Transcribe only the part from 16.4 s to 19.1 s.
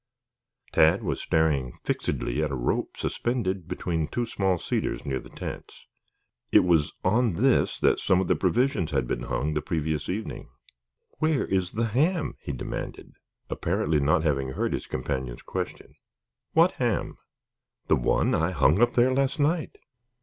"What ham?" "The one I hung up